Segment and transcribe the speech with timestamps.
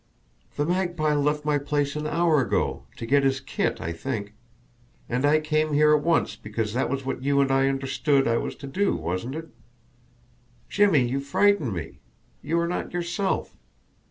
[0.55, 4.33] "The Magpie left my place an hour ago to get his kit, I think.
[5.07, 8.37] And I came here at once because that was what you and I understood I
[8.37, 9.49] was to do, wasn't it?
[10.67, 11.99] Jimmie, you frighten me!
[12.41, 13.55] You are not yourself.